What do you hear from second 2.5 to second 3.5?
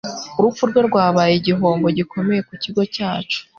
kigo cyacu.